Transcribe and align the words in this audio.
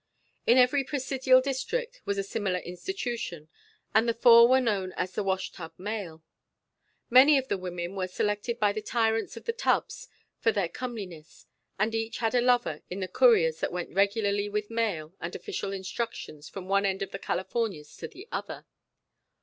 In 0.47 0.57
every 0.57 0.83
Presidial 0.83 1.43
district 1.43 2.01
was 2.05 2.17
a 2.17 2.23
similar 2.23 2.57
institution, 2.57 3.49
and 3.93 4.09
the 4.09 4.15
four 4.15 4.47
were 4.47 4.59
known 4.59 4.93
as 4.93 5.11
the 5.13 5.21
"Wash 5.23 5.51
Tub 5.51 5.73
Mail." 5.77 6.23
Many 7.11 7.37
of 7.37 7.49
the 7.49 7.57
women 7.59 7.93
were 7.95 8.07
selected 8.07 8.59
by 8.59 8.71
the 8.73 8.81
tyrants 8.81 9.37
of 9.37 9.45
the 9.45 9.53
tubs 9.53 10.07
for 10.39 10.51
their 10.51 10.69
comeliness, 10.69 11.45
and 11.77 11.93
each 11.93 12.17
had 12.17 12.33
a 12.33 12.41
lover 12.41 12.81
in 12.89 12.99
the 12.99 13.07
couriers 13.07 13.59
that 13.59 13.71
went 13.71 13.93
regularly 13.93 14.49
with 14.49 14.71
mail 14.71 15.13
and 15.21 15.35
official 15.35 15.71
instructions 15.71 16.49
from 16.49 16.67
one 16.67 16.83
end 16.83 17.03
of 17.03 17.11
the 17.11 17.19
Californias 17.19 17.95
to 17.97 18.07
the 18.07 18.27
other. 18.31 18.65